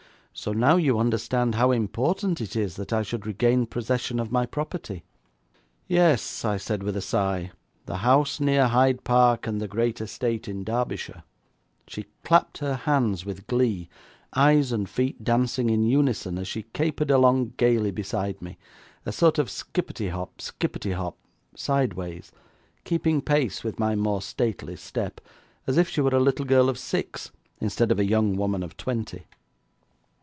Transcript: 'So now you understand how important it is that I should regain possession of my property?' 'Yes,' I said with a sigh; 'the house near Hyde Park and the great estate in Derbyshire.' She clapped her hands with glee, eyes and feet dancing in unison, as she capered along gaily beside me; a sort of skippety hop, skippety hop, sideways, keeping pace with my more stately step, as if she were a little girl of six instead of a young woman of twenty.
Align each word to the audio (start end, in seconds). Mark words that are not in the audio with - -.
'So 0.33 0.53
now 0.53 0.77
you 0.77 0.97
understand 0.97 1.55
how 1.55 1.71
important 1.71 2.39
it 2.39 2.55
is 2.55 2.77
that 2.77 2.93
I 2.93 3.03
should 3.03 3.27
regain 3.27 3.65
possession 3.65 4.17
of 4.17 4.31
my 4.31 4.45
property?' 4.45 5.03
'Yes,' 5.87 6.45
I 6.45 6.55
said 6.55 6.81
with 6.83 6.95
a 6.95 7.01
sigh; 7.01 7.51
'the 7.85 7.97
house 7.97 8.39
near 8.39 8.67
Hyde 8.69 9.03
Park 9.03 9.45
and 9.45 9.59
the 9.59 9.67
great 9.67 9.99
estate 9.99 10.47
in 10.47 10.63
Derbyshire.' 10.63 11.23
She 11.85 12.05
clapped 12.23 12.59
her 12.59 12.75
hands 12.75 13.25
with 13.25 13.45
glee, 13.45 13.89
eyes 14.33 14.71
and 14.71 14.89
feet 14.89 15.21
dancing 15.21 15.69
in 15.69 15.83
unison, 15.85 16.37
as 16.37 16.47
she 16.47 16.63
capered 16.73 17.11
along 17.11 17.53
gaily 17.57 17.91
beside 17.91 18.41
me; 18.41 18.57
a 19.05 19.11
sort 19.11 19.37
of 19.37 19.49
skippety 19.49 20.09
hop, 20.11 20.37
skippety 20.39 20.93
hop, 20.93 21.17
sideways, 21.57 22.31
keeping 22.85 23.21
pace 23.21 23.65
with 23.65 23.79
my 23.79 23.95
more 23.95 24.21
stately 24.21 24.77
step, 24.77 25.19
as 25.67 25.77
if 25.77 25.89
she 25.89 25.99
were 25.99 26.15
a 26.15 26.19
little 26.23 26.45
girl 26.45 26.69
of 26.69 26.79
six 26.79 27.31
instead 27.59 27.91
of 27.91 27.99
a 27.99 28.05
young 28.05 28.37
woman 28.37 28.63
of 28.63 28.77
twenty. 28.77 29.25